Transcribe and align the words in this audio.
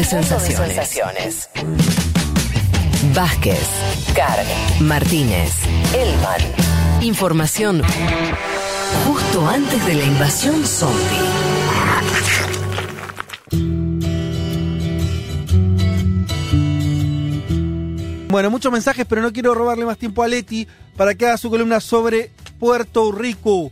de 0.00 0.04
sensaciones. 0.04 1.50
Vázquez, 3.14 3.68
Carg, 4.14 4.46
Martínez, 4.80 5.52
Elman. 5.94 7.02
Información 7.02 7.82
justo 9.06 9.46
antes 9.46 9.84
de 9.84 9.94
la 9.94 10.04
invasión 10.04 10.64
zombie. 10.66 10.96
Bueno, 18.28 18.50
muchos 18.50 18.72
mensajes, 18.72 19.04
pero 19.06 19.20
no 19.20 19.32
quiero 19.34 19.54
robarle 19.54 19.84
más 19.84 19.98
tiempo 19.98 20.22
a 20.22 20.28
Leti 20.28 20.66
para 20.96 21.14
que 21.14 21.26
haga 21.26 21.36
su 21.36 21.50
columna 21.50 21.78
sobre 21.80 22.30
Puerto 22.58 23.12
Rico. 23.12 23.70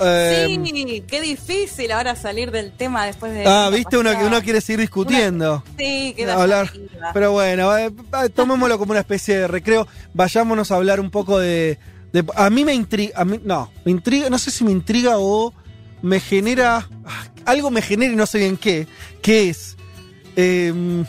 Eh, 0.00 0.58
Sí, 0.64 1.04
qué 1.06 1.20
difícil 1.20 1.90
ahora 1.92 2.14
salir 2.16 2.50
del 2.50 2.72
tema 2.72 3.06
después 3.06 3.32
de. 3.32 3.44
ah, 3.46 3.70
viste, 3.72 3.96
uno 3.96 4.10
uno 4.24 4.42
quiere 4.42 4.60
seguir 4.60 4.80
discutiendo. 4.80 5.62
Sí, 5.78 6.12
queda 6.16 6.34
hablar. 6.40 6.70
Pero 7.14 7.32
bueno, 7.32 7.76
eh, 7.76 7.86
eh, 8.24 8.28
tomémoslo 8.28 8.78
como 8.78 8.90
una 8.92 9.00
especie 9.00 9.38
de 9.38 9.48
recreo. 9.48 9.86
Vayámonos 10.14 10.70
a 10.70 10.76
hablar 10.76 11.00
un 11.00 11.10
poco 11.10 11.38
de. 11.38 11.78
de- 12.12 12.24
a 12.34 12.50
mí 12.50 12.64
me 12.64 12.74
intriga. 12.74 13.12
A 13.20 13.24
mí, 13.24 13.40
no, 13.44 13.70
me 13.84 13.92
intriga, 13.92 14.28
no 14.30 14.38
sé 14.38 14.50
si 14.50 14.64
me 14.64 14.70
intriga 14.72 15.14
o 15.18 15.54
me 16.02 16.20
genera. 16.20 16.88
ah, 17.06 17.24
Algo 17.46 17.70
me 17.70 17.80
genera 17.80 18.12
y 18.12 18.16
no 18.16 18.26
sé 18.26 18.38
bien 18.38 18.56
qué. 18.56 18.86
Que 19.22 19.48
es. 19.50 19.76
em, 20.36 21.04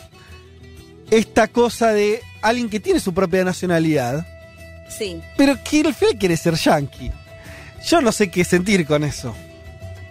esta 1.10 1.48
cosa 1.48 1.92
de 1.92 2.22
alguien 2.42 2.68
que 2.68 2.80
tiene 2.80 3.00
su 3.00 3.12
propia 3.14 3.44
nacionalidad, 3.44 4.26
Sí. 4.88 5.20
pero 5.36 5.56
que 5.64 5.80
al 5.80 5.94
final 5.94 6.18
quiere 6.18 6.36
ser 6.36 6.54
yankee. 6.54 7.10
Yo 7.84 8.00
no 8.00 8.12
sé 8.12 8.30
qué 8.30 8.44
sentir 8.44 8.86
con 8.86 9.04
eso. 9.04 9.34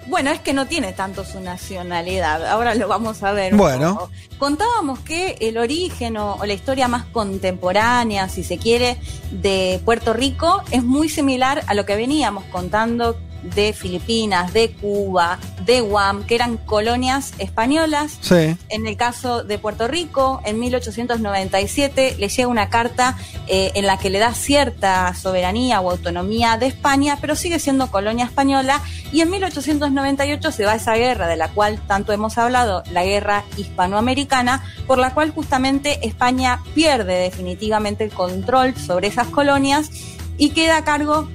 Bueno, 0.07 0.31
es 0.31 0.39
que 0.39 0.53
no 0.53 0.67
tiene 0.67 0.93
tanto 0.93 1.25
su 1.25 1.41
nacionalidad. 1.41 2.45
Ahora 2.47 2.75
lo 2.75 2.87
vamos 2.87 3.23
a 3.23 3.33
ver. 3.33 3.53
un 3.53 3.59
Bueno. 3.59 3.93
poco. 3.95 4.11
Contábamos 4.37 4.99
que 4.99 5.35
el 5.41 5.57
origen 5.57 6.15
o, 6.15 6.35
o 6.35 6.45
la 6.45 6.53
historia 6.53 6.87
más 6.87 7.03
contemporánea, 7.05 8.29
si 8.29 8.43
se 8.43 8.57
quiere, 8.57 8.97
de 9.31 9.81
Puerto 9.83 10.13
Rico 10.13 10.63
es 10.71 10.81
muy 10.83 11.09
similar 11.09 11.61
a 11.67 11.73
lo 11.73 11.85
que 11.85 11.97
veníamos 11.97 12.45
contando 12.45 13.19
de 13.43 13.73
Filipinas, 13.73 14.53
de 14.53 14.71
Cuba, 14.71 15.39
de 15.65 15.81
Guam, 15.81 16.25
que 16.25 16.35
eran 16.35 16.57
colonias 16.57 17.33
españolas. 17.37 18.17
Sí. 18.21 18.57
En 18.69 18.87
el 18.87 18.97
caso 18.97 19.43
de 19.43 19.57
Puerto 19.59 19.87
Rico, 19.87 20.41
en 20.45 20.59
1897 20.59 22.15
le 22.17 22.29
llega 22.29 22.47
una 22.47 22.69
carta 22.69 23.17
eh, 23.47 23.71
en 23.75 23.85
la 23.85 23.97
que 23.97 24.09
le 24.09 24.19
da 24.19 24.33
cierta 24.33 25.13
soberanía 25.13 25.81
o 25.81 25.91
autonomía 25.91 26.57
de 26.57 26.67
España, 26.67 27.17
pero 27.19 27.35
sigue 27.35 27.59
siendo 27.59 27.91
colonia 27.91 28.25
española. 28.25 28.81
Y 29.11 29.21
en 29.21 29.29
1898 29.29 30.51
se 30.51 30.65
va 30.65 30.75
esa 30.75 30.95
guerra 30.95 31.27
de 31.27 31.37
la 31.37 31.49
cual 31.49 31.79
tanto 31.87 32.13
hemos 32.13 32.37
hablado, 32.37 32.83
la 32.91 33.03
guerra 33.03 33.43
hispanoamericana, 33.55 34.63
por 34.85 34.97
la 34.97 35.13
cual 35.13 35.31
justamente 35.31 36.05
España 36.05 36.61
pierde 36.73 37.15
definitivamente 37.15 38.03
el 38.03 38.11
control 38.11 38.75
sobre 38.75 39.07
esas 39.07 39.27
colonias 39.27 39.89
y 40.37 40.49
queda 40.49 40.77
a 40.77 40.83
cargo 40.83 41.27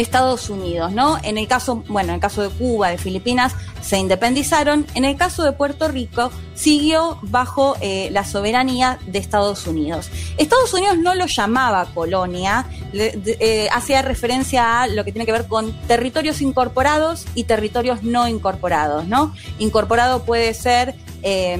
Estados 0.00 0.50
Unidos, 0.50 0.92
¿no? 0.92 1.18
En 1.22 1.38
el 1.38 1.46
caso, 1.46 1.84
bueno, 1.88 2.08
en 2.10 2.14
el 2.16 2.20
caso 2.20 2.42
de 2.42 2.48
Cuba, 2.50 2.88
de 2.88 2.98
Filipinas, 2.98 3.54
se 3.80 3.98
independizaron. 3.98 4.86
En 4.94 5.04
el 5.04 5.16
caso 5.16 5.42
de 5.42 5.52
Puerto 5.52 5.88
Rico, 5.88 6.30
siguió 6.54 7.18
bajo 7.22 7.76
eh, 7.80 8.08
la 8.12 8.24
soberanía 8.24 8.98
de 9.06 9.18
Estados 9.18 9.66
Unidos. 9.66 10.10
Estados 10.36 10.72
Unidos 10.74 10.98
no 10.98 11.14
lo 11.14 11.26
llamaba 11.26 11.86
colonia, 11.94 12.66
eh, 12.92 13.68
hacía 13.72 14.02
referencia 14.02 14.82
a 14.82 14.86
lo 14.86 15.04
que 15.04 15.12
tiene 15.12 15.24
que 15.26 15.32
ver 15.32 15.46
con 15.46 15.72
territorios 15.86 16.40
incorporados 16.42 17.26
y 17.34 17.44
territorios 17.44 18.02
no 18.02 18.28
incorporados, 18.28 19.06
¿no? 19.06 19.34
Incorporado 19.58 20.24
puede 20.24 20.52
ser 20.54 20.94
eh, 21.22 21.56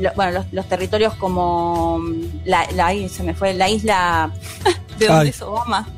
lo- 0.00 0.12
bueno, 0.14 0.30
los, 0.32 0.46
los 0.52 0.66
territorios 0.66 1.14
como 1.14 2.00
la, 2.44 2.66
la- 2.74 2.86
ahí 2.86 3.08
se 3.08 3.22
me 3.22 3.34
fue 3.34 3.52
la 3.54 3.68
isla 3.68 4.32
de 4.98 5.06
donde 5.06 5.22
Ay. 5.22 5.28
es 5.30 5.42
Obama. 5.42 5.88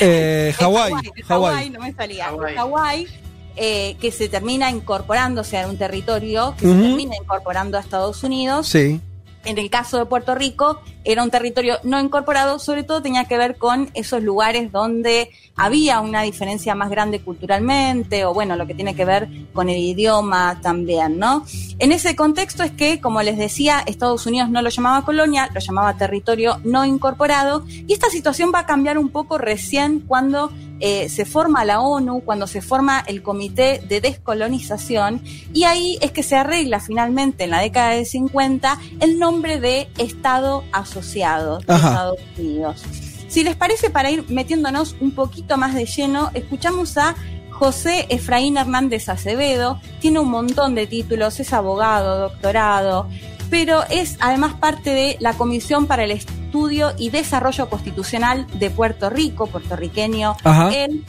Eh, 0.00 0.54
Hawái. 0.58 1.70
no 1.70 1.80
me 1.80 1.92
salía. 1.92 2.30
Hawái. 2.56 3.06
Eh, 3.54 3.96
que 4.00 4.10
se 4.10 4.30
termina 4.30 4.70
incorporándose 4.70 5.58
a 5.58 5.68
un 5.68 5.76
territorio 5.76 6.54
que 6.58 6.66
se 6.66 6.72
termina 6.72 7.14
incorporando 7.20 7.76
a 7.76 7.80
Estados 7.80 8.24
Unidos. 8.24 8.66
Sí. 8.66 8.98
En 9.44 9.58
el 9.58 9.70
caso 9.70 9.98
de 9.98 10.06
Puerto 10.06 10.34
Rico, 10.34 10.80
era 11.04 11.22
un 11.22 11.30
territorio 11.30 11.78
no 11.82 12.00
incorporado, 12.00 12.58
sobre 12.58 12.84
todo 12.84 13.02
tenía 13.02 13.24
que 13.24 13.36
ver 13.36 13.56
con 13.56 13.90
esos 13.94 14.22
lugares 14.22 14.70
donde 14.70 15.30
había 15.56 16.00
una 16.00 16.22
diferencia 16.22 16.74
más 16.74 16.90
grande 16.90 17.20
culturalmente, 17.20 18.24
o 18.24 18.32
bueno, 18.32 18.56
lo 18.56 18.66
que 18.66 18.74
tiene 18.74 18.94
que 18.94 19.04
ver 19.04 19.28
con 19.52 19.68
el 19.68 19.78
idioma 19.78 20.60
también, 20.62 21.18
¿no? 21.18 21.44
En 21.78 21.92
ese 21.92 22.14
contexto 22.14 22.62
es 22.62 22.70
que, 22.70 23.00
como 23.00 23.20
les 23.22 23.36
decía, 23.36 23.82
Estados 23.84 24.26
Unidos 24.26 24.48
no 24.48 24.62
lo 24.62 24.70
llamaba 24.70 25.04
colonia, 25.04 25.50
lo 25.52 25.60
llamaba 25.60 25.96
territorio 25.96 26.60
no 26.64 26.84
incorporado, 26.84 27.64
y 27.66 27.92
esta 27.92 28.10
situación 28.10 28.52
va 28.54 28.60
a 28.60 28.66
cambiar 28.66 28.96
un 28.96 29.08
poco 29.08 29.38
recién 29.38 30.00
cuando 30.00 30.52
eh, 30.84 31.08
se 31.08 31.24
forma 31.24 31.64
la 31.64 31.80
ONU, 31.80 32.22
cuando 32.24 32.48
se 32.48 32.60
forma 32.60 33.04
el 33.06 33.22
Comité 33.22 33.80
de 33.88 34.00
Descolonización, 34.00 35.22
y 35.54 35.62
ahí 35.62 35.96
es 36.00 36.10
que 36.10 36.24
se 36.24 36.34
arregla 36.34 36.80
finalmente 36.80 37.44
en 37.44 37.50
la 37.50 37.60
década 37.60 37.90
de 37.90 38.04
50 38.04 38.78
el 38.98 39.20
nombre 39.20 39.60
de 39.60 39.88
Estado 39.96 40.64
Asociado 40.72 41.60
de 41.60 41.72
Ajá. 41.72 41.88
Estados 41.88 42.18
Unidos. 42.36 42.82
Si 43.28 43.44
les 43.44 43.54
parece, 43.54 43.90
para 43.90 44.10
ir 44.10 44.24
metiéndonos 44.28 44.96
un 45.00 45.12
poquito 45.12 45.56
más 45.56 45.72
de 45.72 45.86
lleno, 45.86 46.30
escuchamos 46.34 46.98
a 46.98 47.14
José 47.50 48.06
Efraín 48.08 48.56
Hernández 48.56 49.08
Acevedo, 49.08 49.80
tiene 50.00 50.18
un 50.18 50.30
montón 50.30 50.74
de 50.74 50.88
títulos, 50.88 51.38
es 51.38 51.52
abogado, 51.52 52.18
doctorado, 52.18 53.08
pero 53.50 53.84
es 53.88 54.16
además 54.18 54.54
parte 54.54 54.90
de 54.90 55.16
la 55.20 55.34
Comisión 55.34 55.86
para 55.86 56.02
el 56.02 56.10
Estudio 56.56 56.92
y 56.98 57.08
Desarrollo 57.08 57.70
Constitucional 57.70 58.46
de 58.58 58.68
Puerto 58.68 59.08
Rico, 59.08 59.46
puertorriqueño 59.46 60.36
él, 60.74 61.02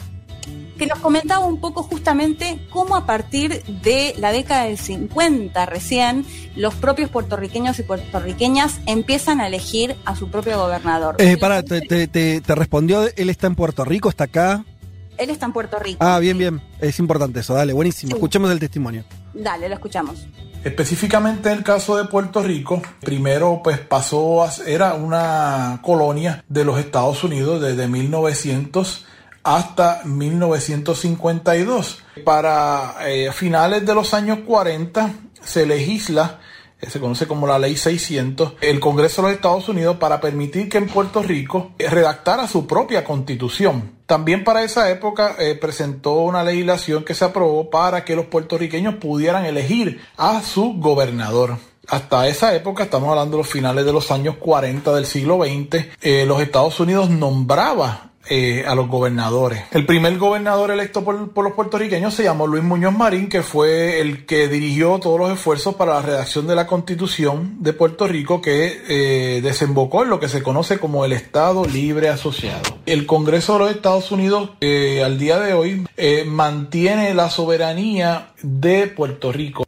que 0.78 0.86
nos 0.88 1.00
comentaba 1.00 1.46
un 1.46 1.60
poco 1.60 1.84
justamente 1.84 2.66
cómo 2.70 2.96
a 2.96 3.06
partir 3.06 3.62
de 3.84 4.16
la 4.20 4.32
década 4.32 4.64
del 4.68 4.78
50 4.78 5.66
recién, 5.66 6.26
los 6.56 6.74
propios 6.76 7.10
puertorriqueños 7.10 7.78
y 7.80 7.84
puertorriqueñas 7.84 8.80
empiezan 8.86 9.42
a 9.42 9.48
elegir 9.48 9.98
a 10.06 10.16
su 10.16 10.30
propio 10.32 10.58
gobernador. 10.58 11.18
Eh, 11.20 11.36
pará, 11.36 11.62
te, 11.62 11.82
te- 11.82 12.08
te- 12.08 12.40
te 12.40 12.56
respondió, 12.56 13.06
él 13.14 13.30
está 13.30 13.48
en 13.48 13.56
Puerto 13.56 13.84
Rico, 13.84 14.08
está 14.08 14.24
acá. 14.24 14.64
Él 15.18 15.30
está 15.30 15.46
en 15.48 15.52
Puerto 15.52 15.78
Rico. 15.78 15.98
Ah, 16.00 16.20
bien, 16.20 16.38
bien. 16.38 16.62
Es 16.80 17.00
importante 17.00 17.42
eso, 17.42 17.54
dale, 17.54 17.74
buenísimo. 17.74 18.12
Sí. 18.12 18.16
Escuchemos 18.16 18.50
el 18.50 18.60
testimonio. 18.60 19.04
Dale, 19.34 19.68
lo 19.68 19.76
escuchamos. 19.76 20.26
Específicamente 20.64 21.50
en 21.50 21.58
el 21.58 21.64
caso 21.64 21.98
de 21.98 22.06
Puerto 22.06 22.42
Rico, 22.42 22.82
primero 23.02 23.62
pues 23.64 23.80
pasó 23.80 24.44
a, 24.44 24.52
era 24.66 24.94
una 24.94 25.80
colonia 25.82 26.44
de 26.48 26.64
los 26.64 26.80
Estados 26.80 27.24
Unidos 27.24 27.62
desde 27.62 27.88
1900 27.88 29.06
hasta 29.44 30.02
1952. 30.06 32.02
Para 32.24 32.96
eh, 33.06 33.32
finales 33.34 33.86
de 33.86 33.94
los 33.94 34.14
años 34.14 34.40
40 34.48 35.12
se 35.42 35.66
legisla, 35.66 36.40
se 36.90 37.00
conoce 37.00 37.28
como 37.28 37.48
la 37.48 37.60
Ley 37.60 37.76
600, 37.76 38.54
el 38.62 38.80
Congreso 38.80 39.22
de 39.22 39.30
los 39.30 39.36
Estados 39.36 39.70
Unidos 39.70 39.98
para 39.98 40.22
permitir 40.22 40.70
que 40.70 40.78
en 40.78 40.88
Puerto 40.88 41.22
Rico 41.22 41.72
eh, 41.78 41.90
redactara 41.90 42.48
su 42.48 42.68
propia 42.68 43.04
constitución. 43.04 43.92
También 44.06 44.44
para 44.44 44.64
esa 44.64 44.90
época 44.90 45.36
eh, 45.40 45.56
presentó 45.56 46.16
una 46.16 46.44
legislación 46.44 47.04
que 47.04 47.14
se 47.14 47.26
aprobó 47.26 47.70
para 47.70 48.04
que 48.04 48.16
los 48.16 48.26
puertorriqueños 48.26 48.96
pudieran 48.96 49.46
elegir 49.46 50.02
a 50.18 50.42
su 50.42 50.74
gobernador. 50.74 51.58
Hasta 51.88 52.28
esa 52.28 52.56
época, 52.56 52.84
estamos 52.84 53.10
hablando 53.10 53.38
de 53.38 53.44
los 53.44 53.52
finales 53.52 53.86
de 53.86 53.92
los 53.92 54.10
años 54.12 54.38
40 54.38 54.94
del 54.96 55.06
siglo 55.06 55.44
XX, 55.44 55.88
eh, 56.02 56.26
los 56.26 56.42
Estados 56.42 56.80
Unidos 56.80 57.10
nombraba 57.10 58.13
eh, 58.30 58.64
a 58.68 58.76
los 58.76 58.88
gobernadores. 58.88 59.64
El 59.72 59.86
primer 59.86 60.18
gobernador 60.18 60.72
electo 60.72 61.04
por, 61.04 61.32
por 61.32 61.44
los 61.44 61.54
puertorriqueños 61.54 62.14
se 62.14 62.24
llamó 62.24 62.48
Luis 62.48 62.64
Muñoz 62.64 62.96
Marín, 62.96 63.30
que 63.30 63.42
fue 63.42 64.00
el 64.00 64.26
que 64.26 64.48
dirigió 64.48 65.00
todos 65.00 65.20
los 65.20 65.32
esfuerzos 65.32 65.76
para 65.76 65.96
la 65.96 66.02
redacción 66.02 66.48
de 66.48 66.56
la 66.56 66.68
constitución 66.68 67.58
de 67.60 67.74
Puerto 67.74 68.08
Rico 68.08 68.42
que 68.42 68.82
eh, 68.88 69.42
desembocó 69.42 70.04
en 70.04 70.10
lo 70.10 70.20
que 70.20 70.30
se 70.30 70.44
conoce 70.44 70.80
como 70.80 71.06
el 71.06 71.14
Estado 71.14 71.66
Libre 71.66 72.10
Asociado. 72.10 72.78
El 72.86 73.06
Congreso 73.06 73.54
de 73.54 73.60
los 73.60 73.72
Estados 73.72 74.12
Unidos 74.12 74.52
eh, 74.62 75.04
al 75.04 75.18
día 75.18 75.40
de 75.40 75.54
hoy 75.54 75.88
eh, 75.98 76.24
mantiene 76.26 77.14
la 77.14 77.30
soberanía 77.30 78.34
de 78.42 78.88
Puerto 78.88 79.32
Rico. 79.32 79.66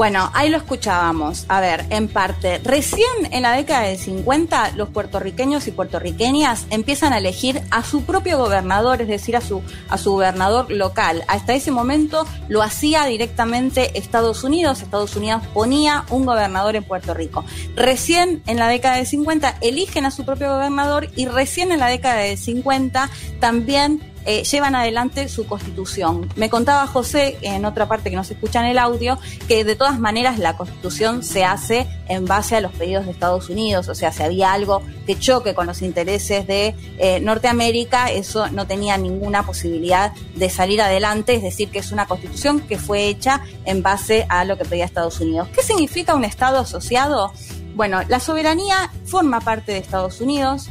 Bueno, 0.00 0.30
ahí 0.32 0.48
lo 0.48 0.56
escuchábamos. 0.56 1.44
A 1.48 1.60
ver, 1.60 1.84
en 1.90 2.08
parte, 2.08 2.58
recién 2.64 3.06
en 3.32 3.42
la 3.42 3.52
década 3.52 3.82
del 3.82 3.98
50, 3.98 4.70
los 4.74 4.88
puertorriqueños 4.88 5.68
y 5.68 5.72
puertorriqueñas 5.72 6.64
empiezan 6.70 7.12
a 7.12 7.18
elegir 7.18 7.60
a 7.70 7.84
su 7.84 8.04
propio 8.04 8.38
gobernador, 8.38 9.02
es 9.02 9.08
decir, 9.08 9.36
a 9.36 9.42
su, 9.42 9.60
a 9.90 9.98
su 9.98 10.12
gobernador 10.12 10.70
local. 10.70 11.22
Hasta 11.28 11.52
ese 11.52 11.70
momento 11.70 12.26
lo 12.48 12.62
hacía 12.62 13.04
directamente 13.04 13.98
Estados 13.98 14.42
Unidos. 14.42 14.80
Estados 14.80 15.16
Unidos 15.16 15.42
ponía 15.52 16.06
un 16.08 16.24
gobernador 16.24 16.76
en 16.76 16.84
Puerto 16.84 17.12
Rico. 17.12 17.44
Recién 17.76 18.42
en 18.46 18.56
la 18.56 18.68
década 18.68 18.96
del 18.96 19.06
50 19.06 19.58
eligen 19.60 20.06
a 20.06 20.10
su 20.10 20.24
propio 20.24 20.54
gobernador 20.54 21.10
y 21.14 21.26
recién 21.26 21.72
en 21.72 21.78
la 21.78 21.88
década 21.88 22.20
del 22.20 22.38
50 22.38 23.10
también 23.38 24.09
eh, 24.26 24.44
llevan 24.44 24.74
adelante 24.74 25.28
su 25.28 25.46
constitución. 25.46 26.28
Me 26.36 26.50
contaba 26.50 26.86
José, 26.86 27.38
en 27.42 27.64
otra 27.64 27.88
parte 27.88 28.10
que 28.10 28.16
no 28.16 28.24
se 28.24 28.34
escucha 28.34 28.60
en 28.60 28.66
el 28.66 28.78
audio, 28.78 29.18
que 29.48 29.64
de 29.64 29.76
todas 29.76 29.98
maneras 29.98 30.38
la 30.38 30.56
constitución 30.56 31.22
se 31.22 31.44
hace 31.44 31.86
en 32.08 32.26
base 32.26 32.56
a 32.56 32.60
los 32.60 32.72
pedidos 32.72 33.06
de 33.06 33.12
Estados 33.12 33.48
Unidos, 33.48 33.88
o 33.88 33.94
sea, 33.94 34.12
si 34.12 34.22
había 34.22 34.52
algo 34.52 34.82
que 35.06 35.18
choque 35.18 35.54
con 35.54 35.66
los 35.66 35.82
intereses 35.82 36.46
de 36.46 36.74
eh, 36.98 37.20
Norteamérica, 37.20 38.10
eso 38.10 38.48
no 38.50 38.66
tenía 38.66 38.96
ninguna 38.96 39.44
posibilidad 39.44 40.12
de 40.34 40.50
salir 40.50 40.82
adelante, 40.82 41.34
es 41.34 41.42
decir, 41.42 41.70
que 41.70 41.78
es 41.78 41.92
una 41.92 42.06
constitución 42.06 42.60
que 42.60 42.78
fue 42.78 43.06
hecha 43.06 43.42
en 43.64 43.82
base 43.82 44.26
a 44.28 44.44
lo 44.44 44.58
que 44.58 44.64
pedía 44.64 44.84
Estados 44.84 45.20
Unidos. 45.20 45.48
¿Qué 45.54 45.62
significa 45.62 46.14
un 46.14 46.24
Estado 46.24 46.58
asociado? 46.58 47.32
Bueno, 47.74 48.00
la 48.08 48.20
soberanía 48.20 48.90
forma 49.04 49.40
parte 49.40 49.72
de 49.72 49.78
Estados 49.78 50.20
Unidos, 50.20 50.68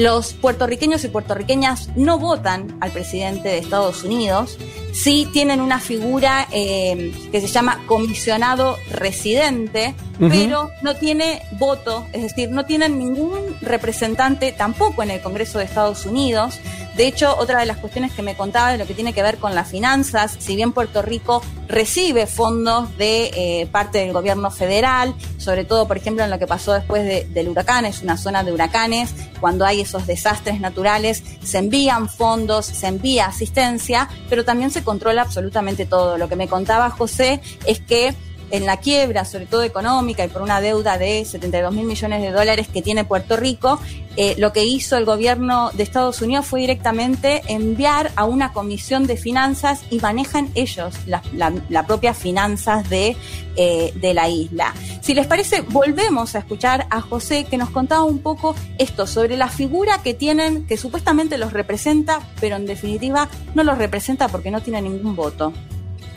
los 0.00 0.32
puertorriqueños 0.32 1.04
y 1.04 1.08
puertorriqueñas 1.08 1.90
no 1.94 2.18
votan 2.18 2.78
al 2.80 2.90
presidente 2.90 3.50
de 3.50 3.58
Estados 3.58 4.02
Unidos, 4.02 4.56
sí 5.02 5.26
tienen 5.32 5.60
una 5.60 5.80
figura 5.80 6.46
eh, 6.52 7.12
que 7.32 7.40
se 7.40 7.46
llama 7.46 7.80
comisionado 7.86 8.76
residente, 8.90 9.94
pero 10.18 10.70
no 10.82 10.94
tiene 10.96 11.40
voto, 11.52 12.06
es 12.12 12.22
decir, 12.22 12.50
no 12.50 12.66
tienen 12.66 12.98
ningún 12.98 13.56
representante 13.62 14.52
tampoco 14.52 15.02
en 15.02 15.10
el 15.10 15.22
Congreso 15.22 15.58
de 15.58 15.64
Estados 15.64 16.04
Unidos. 16.04 16.60
De 16.94 17.06
hecho, 17.06 17.34
otra 17.38 17.60
de 17.60 17.66
las 17.66 17.78
cuestiones 17.78 18.12
que 18.12 18.20
me 18.20 18.36
contaba 18.36 18.70
de 18.72 18.76
lo 18.76 18.86
que 18.86 18.92
tiene 18.92 19.14
que 19.14 19.22
ver 19.22 19.38
con 19.38 19.54
las 19.54 19.68
finanzas, 19.68 20.36
si 20.38 20.56
bien 20.56 20.72
Puerto 20.72 21.00
Rico 21.00 21.40
recibe 21.68 22.26
fondos 22.26 22.94
de 22.98 23.30
eh, 23.34 23.66
parte 23.72 23.98
del 23.98 24.12
gobierno 24.12 24.50
federal, 24.50 25.14
sobre 25.38 25.64
todo, 25.64 25.88
por 25.88 25.96
ejemplo, 25.96 26.22
en 26.22 26.30
lo 26.30 26.38
que 26.38 26.46
pasó 26.46 26.74
después 26.74 27.32
del 27.32 27.48
huracán, 27.48 27.86
es 27.86 28.02
una 28.02 28.18
zona 28.18 28.44
de 28.44 28.52
huracanes, 28.52 29.14
cuando 29.40 29.64
hay 29.64 29.80
esos 29.80 30.06
desastres 30.06 30.60
naturales, 30.60 31.22
se 31.42 31.58
envían 31.58 32.10
fondos, 32.10 32.66
se 32.66 32.88
envía 32.88 33.26
asistencia, 33.26 34.08
pero 34.28 34.44
también 34.44 34.70
se 34.70 34.82
controla 34.90 35.22
absolutamente 35.22 35.86
todo. 35.86 36.18
Lo 36.18 36.28
que 36.28 36.34
me 36.34 36.48
contaba 36.48 36.90
José 36.90 37.40
es 37.64 37.78
que 37.78 38.12
en 38.50 38.66
la 38.66 38.78
quiebra, 38.78 39.24
sobre 39.24 39.46
todo 39.46 39.62
económica 39.62 40.24
y 40.24 40.28
por 40.28 40.42
una 40.42 40.60
deuda 40.60 40.98
de 40.98 41.24
72 41.24 41.72
mil 41.72 41.86
millones 41.86 42.22
de 42.22 42.30
dólares 42.30 42.68
que 42.68 42.82
tiene 42.82 43.04
Puerto 43.04 43.36
Rico, 43.36 43.80
eh, 44.16 44.34
lo 44.38 44.52
que 44.52 44.64
hizo 44.64 44.96
el 44.96 45.04
gobierno 45.04 45.70
de 45.72 45.82
Estados 45.82 46.20
Unidos 46.20 46.44
fue 46.44 46.60
directamente 46.60 47.42
enviar 47.46 48.10
a 48.16 48.24
una 48.24 48.52
comisión 48.52 49.06
de 49.06 49.16
finanzas 49.16 49.82
y 49.88 50.00
manejan 50.00 50.50
ellos 50.54 50.94
las 51.06 51.22
la, 51.32 51.86
propias 51.86 52.18
finanzas 52.18 52.88
de, 52.90 53.16
eh, 53.56 53.92
de 53.94 54.14
la 54.14 54.28
isla. 54.28 54.74
Si 55.00 55.14
les 55.14 55.26
parece, 55.26 55.62
volvemos 55.62 56.34
a 56.34 56.40
escuchar 56.40 56.86
a 56.90 57.00
José 57.00 57.44
que 57.44 57.56
nos 57.56 57.70
contaba 57.70 58.04
un 58.04 58.18
poco 58.18 58.54
esto 58.78 59.06
sobre 59.06 59.36
la 59.36 59.48
figura 59.48 60.02
que 60.02 60.14
tienen, 60.14 60.66
que 60.66 60.76
supuestamente 60.76 61.38
los 61.38 61.52
representa, 61.52 62.20
pero 62.40 62.56
en 62.56 62.66
definitiva 62.66 63.28
no 63.54 63.62
los 63.64 63.78
representa 63.78 64.28
porque 64.28 64.50
no 64.50 64.60
tiene 64.60 64.82
ningún 64.82 65.14
voto. 65.14 65.52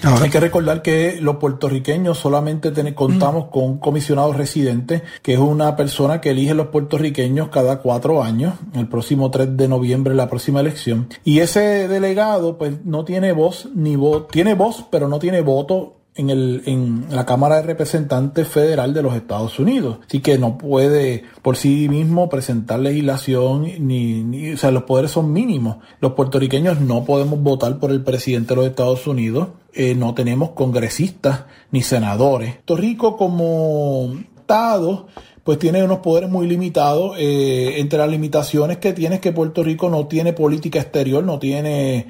Hay 0.04 0.30
que 0.30 0.40
recordar 0.40 0.82
que 0.82 1.18
los 1.22 1.38
puertorriqueños 1.38 2.18
solamente 2.18 2.72
contamos 2.94 3.46
con 3.46 3.64
un 3.64 3.78
comisionado 3.78 4.34
residente, 4.34 5.02
que 5.22 5.34
es 5.34 5.40
una 5.40 5.76
persona 5.76 6.20
que 6.20 6.32
elige 6.32 6.54
los 6.54 6.68
puertorriqueños 6.68 7.50
cada 7.50 7.80
cuatro 7.80 8.22
años, 8.22 8.56
el 8.76 8.88
próximo 8.88 9.32
3 9.32 9.56
de 9.56 9.68
noviembre, 9.68 10.14
la 10.14 10.30
próxima 10.30 10.60
elección. 10.60 11.08
Y 11.24 11.40
ese 11.40 11.88
delegado, 11.88 12.58
pues, 12.58 12.84
no 12.84 13.06
tiene 13.06 13.32
voz 13.32 13.70
ni 13.74 13.96
voto, 13.96 14.28
tiene 14.28 14.56
voz, 14.56 14.86
pero 14.92 15.08
no 15.08 15.20
tiene 15.20 15.42
voto 15.42 16.03
en, 16.15 16.30
el, 16.30 16.63
en 16.65 17.06
la 17.10 17.25
Cámara 17.25 17.57
de 17.57 17.63
Representantes 17.63 18.48
Federal 18.48 18.94
de 18.94 19.01
los 19.01 19.15
Estados 19.15 19.60
Unidos. 19.60 20.00
Así 20.07 20.19
que 20.19 20.38
no 20.38 20.57
puede 20.57 21.24
por 21.42 21.57
sí 21.57 21.89
mismo 21.89 22.30
presentar 22.30 22.80
legislación, 22.80 23.68
ni, 23.80 24.54
o 24.54 24.57
sea, 24.57 24.71
los 24.71 24.83
poderes 24.83 25.12
son 25.12 25.33
mínimos. 25.33 25.77
Los 26.00 26.13
puertorriqueños 26.13 26.80
no 26.80 27.04
podemos 27.06 27.39
votar 27.42 27.80
por 27.80 27.92
el 27.92 28.04
presidente 28.04 28.50
de 28.50 28.56
los 28.56 28.65
Estados 28.69 29.07
Unidos, 29.07 29.50
eh, 29.74 29.95
no 29.95 30.13
tenemos 30.13 30.51
congresistas 30.51 31.45
ni 31.71 31.81
senadores. 31.81 32.54
Puerto 32.54 32.75
Rico 32.75 33.18
como 33.18 34.13
Estado 34.38 35.07
pues 35.44 35.59
tiene 35.59 35.83
unos 35.83 36.00
poderes 36.00 36.30
muy 36.30 36.48
limitados. 36.48 37.18
Eh, 37.18 37.80
entre 37.80 38.00
las 38.00 38.09
limitaciones 38.09 38.77
que 38.77 38.94
tiene 38.94 39.16
es 39.16 39.21
que 39.21 39.33
Puerto 39.33 39.62
Rico 39.63 39.89
no 39.89 40.07
tiene 40.07 40.31
política 40.31 40.80
exterior, 40.80 41.24
no 41.24 41.38
tiene 41.39 42.07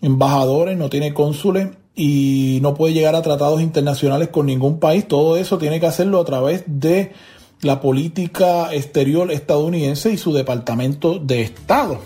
embajadores, 0.00 0.78
no 0.78 0.88
tiene 0.88 1.12
cónsules 1.12 1.68
y 2.00 2.60
no 2.62 2.74
puede 2.74 2.94
llegar 2.94 3.16
a 3.16 3.22
tratados 3.22 3.60
internacionales 3.60 4.28
con 4.28 4.46
ningún 4.46 4.78
país. 4.78 5.08
Todo 5.08 5.36
eso 5.36 5.58
tiene 5.58 5.80
que 5.80 5.86
hacerlo 5.86 6.20
a 6.20 6.24
través 6.24 6.62
de 6.66 7.12
la 7.60 7.80
política 7.80 8.72
exterior 8.72 9.32
estadounidense 9.32 10.12
y 10.12 10.16
su 10.16 10.32
departamento 10.32 11.18
de 11.18 11.42
Estado. 11.42 11.98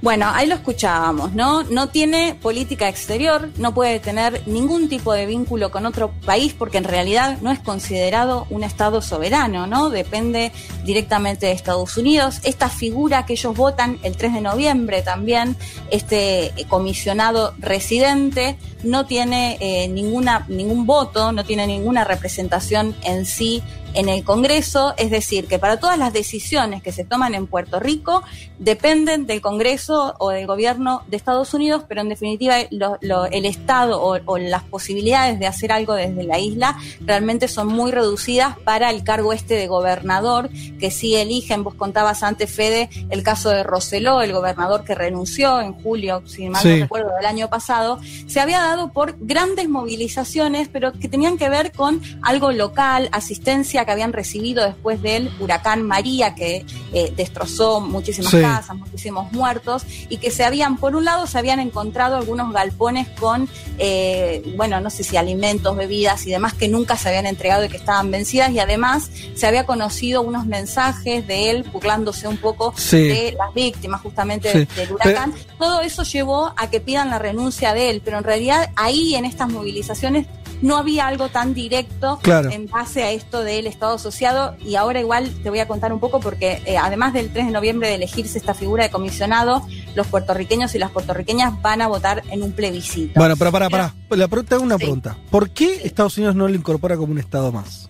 Bueno, 0.00 0.30
ahí 0.32 0.46
lo 0.46 0.54
escuchábamos, 0.54 1.32
¿no? 1.32 1.64
No 1.64 1.88
tiene 1.88 2.36
política 2.40 2.88
exterior, 2.88 3.50
no 3.56 3.74
puede 3.74 3.98
tener 3.98 4.46
ningún 4.46 4.88
tipo 4.88 5.12
de 5.12 5.26
vínculo 5.26 5.72
con 5.72 5.86
otro 5.86 6.12
país 6.24 6.54
porque 6.56 6.78
en 6.78 6.84
realidad 6.84 7.38
no 7.40 7.50
es 7.50 7.58
considerado 7.58 8.46
un 8.48 8.62
Estado 8.62 9.02
soberano, 9.02 9.66
¿no? 9.66 9.90
Depende 9.90 10.52
directamente 10.84 11.46
de 11.46 11.52
Estados 11.52 11.96
Unidos. 11.96 12.40
Esta 12.44 12.68
figura 12.68 13.26
que 13.26 13.32
ellos 13.32 13.56
votan 13.56 13.98
el 14.04 14.16
3 14.16 14.34
de 14.34 14.40
noviembre 14.40 15.02
también, 15.02 15.56
este 15.90 16.52
comisionado 16.68 17.54
residente, 17.58 18.56
no 18.84 19.04
tiene 19.06 19.58
eh, 19.60 19.88
ninguna, 19.88 20.46
ningún 20.48 20.86
voto, 20.86 21.32
no 21.32 21.44
tiene 21.44 21.66
ninguna 21.66 22.04
representación 22.04 22.94
en 23.02 23.26
sí 23.26 23.64
en 23.94 24.08
el 24.08 24.24
Congreso, 24.24 24.94
es 24.96 25.10
decir, 25.10 25.46
que 25.46 25.58
para 25.58 25.78
todas 25.78 25.98
las 25.98 26.12
decisiones 26.12 26.82
que 26.82 26.92
se 26.92 27.04
toman 27.04 27.34
en 27.34 27.46
Puerto 27.46 27.80
Rico 27.80 28.22
dependen 28.58 29.26
del 29.26 29.40
Congreso 29.40 30.14
o 30.18 30.30
del 30.30 30.46
gobierno 30.46 31.02
de 31.08 31.16
Estados 31.16 31.54
Unidos, 31.54 31.84
pero 31.88 32.00
en 32.00 32.08
definitiva 32.08 32.56
el 32.60 33.44
Estado 33.44 34.02
o, 34.02 34.38
las 34.38 34.62
posibilidades 34.64 35.38
de 35.38 35.46
hacer 35.46 35.72
algo 35.72 35.94
desde 35.94 36.24
la 36.24 36.38
isla 36.38 36.76
realmente 37.00 37.48
son 37.48 37.68
muy 37.68 37.90
reducidas 37.90 38.56
para 38.58 38.90
el 38.90 39.04
cargo 39.04 39.32
este 39.32 39.54
de 39.54 39.66
gobernador, 39.66 40.50
que 40.78 40.90
sí 40.90 41.16
eligen, 41.16 41.64
vos 41.64 41.74
contabas 41.74 42.22
antes, 42.22 42.50
Fede, 42.50 42.88
el 43.10 43.22
caso 43.22 43.50
de 43.50 43.62
Roseló, 43.62 44.22
el 44.22 44.32
gobernador 44.32 44.84
que 44.84 44.94
renunció 44.94 45.60
en 45.60 45.72
julio, 45.74 46.22
si 46.26 46.48
mal 46.48 46.64
no 46.64 46.76
recuerdo, 46.76 47.10
del 47.16 47.26
año 47.26 47.48
pasado, 47.48 48.00
se 48.26 48.40
había 48.40 48.60
dado 48.60 48.92
por 48.92 49.16
grandes 49.20 49.68
movilizaciones, 49.68 50.68
pero 50.68 50.92
que 50.92 51.08
tenían 51.08 51.38
que 51.38 51.48
ver 51.48 51.72
con 51.72 52.00
algo 52.22 52.52
local, 52.52 53.08
asistencia 53.12 53.77
que 53.84 53.92
habían 53.92 54.12
recibido 54.12 54.64
después 54.64 55.02
del 55.02 55.30
huracán 55.40 55.82
María, 55.82 56.34
que 56.34 56.64
eh, 56.92 57.12
destrozó 57.16 57.80
muchísimas 57.80 58.34
casas, 58.34 58.76
muchísimos 58.76 59.32
muertos, 59.32 59.84
y 60.08 60.18
que 60.18 60.30
se 60.30 60.44
habían, 60.44 60.76
por 60.76 60.96
un 60.96 61.04
lado, 61.04 61.26
se 61.26 61.38
habían 61.38 61.60
encontrado 61.60 62.16
algunos 62.16 62.52
galpones 62.52 63.08
con, 63.18 63.48
eh, 63.78 64.42
bueno, 64.56 64.80
no 64.80 64.90
sé 64.90 65.04
si 65.04 65.16
alimentos, 65.16 65.76
bebidas 65.76 66.26
y 66.26 66.30
demás 66.30 66.54
que 66.54 66.68
nunca 66.68 66.96
se 66.96 67.08
habían 67.08 67.26
entregado 67.26 67.64
y 67.64 67.68
que 67.68 67.76
estaban 67.76 68.10
vencidas, 68.10 68.50
y 68.50 68.58
además 68.58 69.10
se 69.34 69.46
había 69.46 69.66
conocido 69.66 70.22
unos 70.22 70.46
mensajes 70.46 71.26
de 71.26 71.50
él 71.50 71.64
burlándose 71.72 72.28
un 72.28 72.36
poco 72.36 72.74
de 72.90 73.34
las 73.36 73.54
víctimas 73.54 74.00
justamente 74.00 74.66
del 74.66 74.92
huracán. 74.92 75.34
Todo 75.58 75.80
eso 75.80 76.02
llevó 76.02 76.52
a 76.56 76.70
que 76.70 76.80
pidan 76.80 77.10
la 77.10 77.18
renuncia 77.18 77.74
de 77.74 77.90
él, 77.90 78.02
pero 78.04 78.18
en 78.18 78.24
realidad 78.24 78.70
ahí 78.76 79.14
en 79.14 79.24
estas 79.24 79.48
movilizaciones 79.48 80.26
no 80.62 80.76
había 80.76 81.06
algo 81.06 81.28
tan 81.28 81.54
directo 81.54 82.18
en 82.50 82.66
base 82.66 83.02
a 83.02 83.10
esto 83.10 83.42
del 83.42 83.66
Estado 83.66 83.94
asociado 83.94 84.56
y 84.64 84.74
ahora 84.74 85.00
igual 85.00 85.30
te 85.42 85.50
voy 85.50 85.60
a 85.60 85.68
contar 85.68 85.92
un 85.92 86.00
poco 86.00 86.20
porque 86.20 86.62
eh, 86.64 86.76
además 86.76 87.12
del 87.12 87.30
3 87.32 87.46
de 87.46 87.52
noviembre 87.52 87.88
de 87.88 87.94
elegirse 87.94 88.38
esta 88.38 88.54
figura 88.54 88.84
de 88.84 88.90
comisionado, 88.90 89.66
los 89.94 90.06
puertorriqueños 90.06 90.74
y 90.74 90.78
las 90.78 90.90
puertorriqueñas 90.90 91.60
van 91.62 91.82
a 91.82 91.88
votar 91.88 92.22
en 92.30 92.42
un 92.42 92.52
plebiscito. 92.52 93.18
Bueno, 93.18 93.36
pero 93.36 93.52
para, 93.52 93.70
para, 93.70 93.94
la 94.10 94.28
pregunta 94.28 94.56
es 94.56 94.62
una 94.62 94.78
pregunta. 94.78 95.16
¿Por 95.30 95.50
qué 95.50 95.80
Estados 95.84 96.16
Unidos 96.18 96.34
no 96.34 96.48
lo 96.48 96.54
incorpora 96.54 96.96
como 96.96 97.12
un 97.12 97.18
Estado 97.18 97.52
más? 97.52 97.88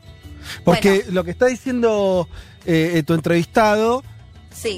Porque 0.65 1.05
lo 1.11 1.25
que 1.25 1.31
está 1.31 1.47
diciendo 1.47 2.29
eh, 2.65 2.93
eh, 2.95 3.03
tu 3.03 3.15
entrevistado, 3.15 4.03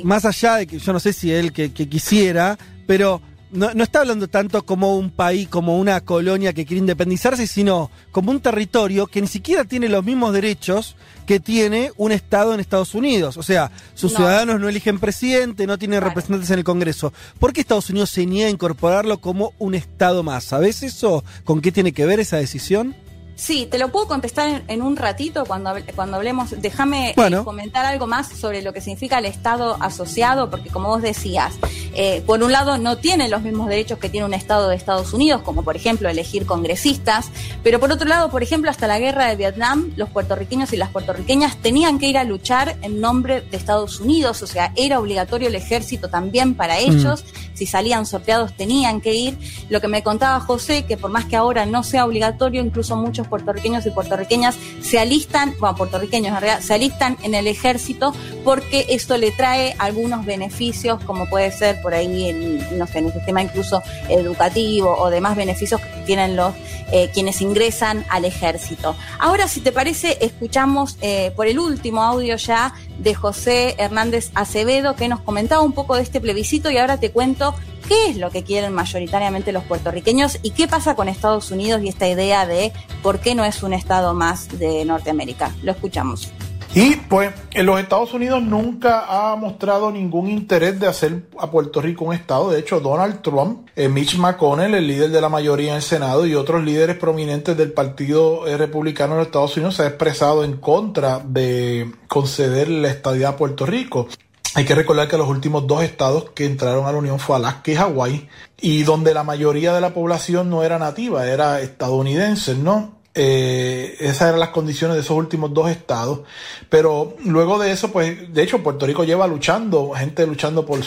más 0.04 0.24
allá 0.24 0.56
de 0.56 0.66
que 0.66 0.78
yo 0.78 0.92
no 0.92 1.00
sé 1.00 1.12
si 1.12 1.32
él 1.32 1.52
que 1.52 1.70
quisiera, 1.70 2.58
pero 2.86 3.22
no, 3.52 3.74
no, 3.74 3.82
está 3.82 4.00
hablando 4.00 4.28
tanto 4.28 4.64
como 4.64 4.96
un 4.96 5.10
país, 5.10 5.48
como 5.48 5.78
una 5.78 6.00
colonia 6.00 6.52
que 6.52 6.64
quiere 6.64 6.80
independizarse, 6.80 7.46
sino 7.46 7.90
como 8.12 8.30
un 8.30 8.40
territorio 8.40 9.06
que 9.06 9.20
ni 9.20 9.26
siquiera 9.26 9.64
tiene 9.64 9.88
los 9.88 10.04
mismos 10.04 10.32
derechos 10.32 10.96
que 11.26 11.40
tiene 11.40 11.92
un 11.96 12.12
Estado 12.12 12.54
en 12.54 12.60
Estados 12.60 12.94
Unidos. 12.94 13.36
O 13.36 13.42
sea, 13.42 13.70
sus 13.94 14.14
ciudadanos 14.14 14.60
no 14.60 14.68
eligen 14.68 14.98
presidente, 14.98 15.66
no 15.66 15.78
tienen 15.78 16.00
representantes 16.00 16.50
en 16.50 16.58
el 16.58 16.64
Congreso. 16.64 17.12
¿Por 17.38 17.52
qué 17.52 17.60
Estados 17.60 17.90
Unidos 17.90 18.10
se 18.10 18.26
niega 18.26 18.48
a 18.48 18.50
incorporarlo 18.50 19.20
como 19.20 19.52
un 19.58 19.74
Estado 19.74 20.22
más? 20.22 20.44
¿Sabes 20.44 20.82
eso? 20.82 21.24
¿Con 21.44 21.60
qué 21.60 21.72
tiene 21.72 21.92
que 21.92 22.06
ver 22.06 22.20
esa 22.20 22.36
decisión? 22.36 22.96
Sí, 23.40 23.66
te 23.70 23.78
lo 23.78 23.90
puedo 23.90 24.06
contestar 24.06 24.64
en, 24.68 24.82
un 24.82 24.96
ratito 24.96 25.46
cuando, 25.46 25.72
cuando 25.96 26.18
hablemos. 26.18 26.60
Déjame 26.60 27.14
eh, 27.16 27.36
comentar 27.42 27.86
algo 27.86 28.06
más 28.06 28.28
sobre 28.28 28.60
lo 28.60 28.74
que 28.74 28.82
significa 28.82 29.18
el 29.18 29.24
Estado 29.24 29.78
asociado, 29.80 30.50
porque 30.50 30.68
como 30.68 30.88
vos 30.88 31.00
decías, 31.00 31.54
eh, 31.94 32.22
por 32.26 32.42
un 32.42 32.52
lado, 32.52 32.78
no 32.78 32.98
tienen 32.98 33.30
los 33.30 33.42
mismos 33.42 33.68
derechos 33.68 33.98
que 33.98 34.08
tiene 34.08 34.26
un 34.26 34.34
Estado 34.34 34.68
de 34.68 34.76
Estados 34.76 35.12
Unidos, 35.12 35.42
como 35.42 35.62
por 35.62 35.76
ejemplo 35.76 36.08
elegir 36.08 36.46
congresistas, 36.46 37.30
pero 37.62 37.80
por 37.80 37.90
otro 37.92 38.08
lado, 38.08 38.30
por 38.30 38.42
ejemplo, 38.42 38.70
hasta 38.70 38.86
la 38.86 38.98
guerra 38.98 39.28
de 39.28 39.36
Vietnam, 39.36 39.92
los 39.96 40.08
puertorriqueños 40.08 40.72
y 40.72 40.76
las 40.76 40.90
puertorriqueñas 40.90 41.56
tenían 41.56 41.98
que 41.98 42.06
ir 42.06 42.18
a 42.18 42.24
luchar 42.24 42.76
en 42.82 43.00
nombre 43.00 43.40
de 43.42 43.56
Estados 43.56 44.00
Unidos, 44.00 44.42
o 44.42 44.46
sea, 44.46 44.72
era 44.76 44.98
obligatorio 44.98 45.48
el 45.48 45.54
ejército 45.54 46.08
también 46.08 46.54
para 46.54 46.74
mm. 46.74 46.78
ellos, 46.78 47.24
si 47.54 47.66
salían 47.66 48.06
sorteados 48.06 48.56
tenían 48.56 49.00
que 49.00 49.14
ir. 49.14 49.38
Lo 49.68 49.80
que 49.80 49.88
me 49.88 50.02
contaba 50.02 50.40
José, 50.40 50.84
que 50.84 50.96
por 50.96 51.10
más 51.10 51.26
que 51.26 51.36
ahora 51.36 51.66
no 51.66 51.82
sea 51.82 52.06
obligatorio, 52.06 52.62
incluso 52.62 52.96
muchos 52.96 53.26
puertorriqueños 53.28 53.84
y 53.86 53.90
puertorriqueñas 53.90 54.56
se 54.80 54.98
alistan, 54.98 55.54
bueno, 55.58 55.76
puertorriqueños 55.76 56.34
en 56.34 56.40
realidad, 56.40 56.60
se 56.60 56.74
alistan 56.74 57.16
en 57.22 57.34
el 57.34 57.46
ejército 57.46 58.14
porque 58.44 58.86
esto 58.88 59.16
le 59.16 59.30
trae 59.30 59.74
algunos 59.78 60.24
beneficios, 60.24 61.02
como 61.04 61.26
puede 61.26 61.52
ser 61.52 61.79
por 61.82 61.94
ahí 61.94 62.28
en, 62.28 62.78
no 62.78 62.86
sé, 62.86 62.98
en 62.98 63.06
el 63.06 63.12
sistema 63.12 63.42
incluso 63.42 63.82
educativo 64.08 64.96
o 64.98 65.10
demás 65.10 65.36
beneficios 65.36 65.80
que 65.80 66.02
tienen 66.06 66.36
los 66.36 66.54
eh, 66.92 67.08
quienes 67.12 67.40
ingresan 67.40 68.04
al 68.08 68.24
ejército. 68.24 68.96
Ahora, 69.20 69.46
si 69.46 69.60
te 69.60 69.70
parece, 69.70 70.18
escuchamos 70.20 70.96
eh, 71.02 71.32
por 71.36 71.46
el 71.46 71.60
último 71.60 72.02
audio 72.02 72.34
ya 72.34 72.74
de 72.98 73.14
José 73.14 73.76
Hernández 73.78 74.30
Acevedo, 74.34 74.96
que 74.96 75.06
nos 75.06 75.20
comentaba 75.20 75.62
un 75.62 75.72
poco 75.72 75.94
de 75.94 76.02
este 76.02 76.20
plebiscito 76.20 76.68
y 76.70 76.78
ahora 76.78 76.98
te 76.98 77.12
cuento 77.12 77.54
qué 77.86 78.10
es 78.10 78.16
lo 78.16 78.30
que 78.30 78.42
quieren 78.42 78.72
mayoritariamente 78.72 79.52
los 79.52 79.62
puertorriqueños 79.64 80.38
y 80.42 80.50
qué 80.50 80.66
pasa 80.66 80.96
con 80.96 81.08
Estados 81.08 81.52
Unidos 81.52 81.80
y 81.82 81.88
esta 81.88 82.08
idea 82.08 82.44
de 82.44 82.72
por 83.02 83.20
qué 83.20 83.36
no 83.36 83.44
es 83.44 83.62
un 83.62 83.72
estado 83.72 84.12
más 84.12 84.58
de 84.58 84.84
Norteamérica. 84.84 85.52
Lo 85.62 85.72
escuchamos. 85.72 86.32
Y 86.72 86.94
pues 86.94 87.32
en 87.50 87.66
los 87.66 87.80
Estados 87.80 88.14
Unidos 88.14 88.40
nunca 88.42 89.04
ha 89.08 89.34
mostrado 89.34 89.90
ningún 89.90 90.28
interés 90.28 90.78
de 90.78 90.86
hacer 90.86 91.24
a 91.36 91.50
Puerto 91.50 91.80
Rico 91.80 92.04
un 92.04 92.14
estado. 92.14 92.50
De 92.50 92.60
hecho, 92.60 92.78
Donald 92.78 93.22
Trump, 93.22 93.68
eh, 93.74 93.88
Mitch 93.88 94.16
McConnell, 94.16 94.76
el 94.76 94.86
líder 94.86 95.10
de 95.10 95.20
la 95.20 95.28
mayoría 95.28 95.70
en 95.70 95.76
el 95.76 95.82
Senado 95.82 96.26
y 96.26 96.36
otros 96.36 96.62
líderes 96.62 96.96
prominentes 96.96 97.56
del 97.56 97.72
Partido 97.72 98.46
eh, 98.46 98.56
Republicano 98.56 99.14
de 99.14 99.18
los 99.18 99.26
Estados 99.26 99.56
Unidos 99.56 99.74
se 99.74 99.82
ha 99.82 99.88
expresado 99.88 100.44
en 100.44 100.58
contra 100.58 101.18
de 101.18 101.90
conceder 102.06 102.68
la 102.68 102.88
estadía 102.88 103.30
a 103.30 103.36
Puerto 103.36 103.66
Rico. 103.66 104.06
Hay 104.54 104.64
que 104.64 104.74
recordar 104.76 105.08
que 105.08 105.16
los 105.16 105.28
últimos 105.28 105.66
dos 105.66 105.82
estados 105.82 106.30
que 106.30 106.44
entraron 106.44 106.86
a 106.86 106.92
la 106.92 106.98
Unión 106.98 107.18
fue 107.18 107.34
Alaska 107.34 107.72
y 107.72 107.74
Hawái, 107.74 108.28
y 108.60 108.82
donde 108.84 109.12
la 109.12 109.24
mayoría 109.24 109.72
de 109.72 109.80
la 109.80 109.92
población 109.92 110.50
no 110.50 110.62
era 110.62 110.78
nativa, 110.78 111.26
era 111.26 111.60
estadounidense, 111.60 112.54
¿no? 112.54 112.99
Eh, 113.12 113.96
esas 113.98 114.28
eran 114.28 114.40
las 114.40 114.50
condiciones 114.50 114.94
de 114.96 115.02
esos 115.02 115.16
últimos 115.16 115.52
dos 115.52 115.70
estados. 115.70 116.20
Pero 116.68 117.16
luego 117.24 117.58
de 117.58 117.72
eso, 117.72 117.90
pues, 117.90 118.32
de 118.32 118.42
hecho, 118.42 118.62
Puerto 118.62 118.86
Rico 118.86 119.04
lleva 119.04 119.26
luchando, 119.26 119.92
gente 119.92 120.26
luchando 120.26 120.64
por 120.64 120.80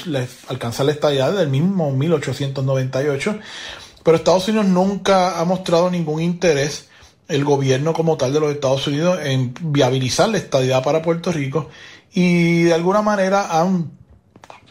alcanzar 0.48 0.86
la 0.86 0.94
estabilidad 0.94 1.32
desde 1.32 1.44
el 1.44 1.50
mismo 1.50 1.92
1898. 1.92 3.40
Pero 4.04 4.18
Estados 4.18 4.48
Unidos 4.48 4.68
nunca 4.68 5.40
ha 5.40 5.46
mostrado 5.46 5.90
ningún 5.90 6.22
interés, 6.22 6.90
el 7.28 7.46
gobierno 7.46 7.94
como 7.94 8.18
tal 8.18 8.34
de 8.34 8.40
los 8.40 8.52
Estados 8.52 8.88
Unidos, 8.88 9.20
en 9.24 9.54
viabilizar 9.62 10.30
la 10.30 10.38
estabilidad 10.38 10.84
para 10.84 11.02
Puerto 11.02 11.32
Rico. 11.32 11.70
Y 12.14 12.64
de 12.64 12.74
alguna 12.74 13.02
manera 13.02 13.60
han 13.60 13.92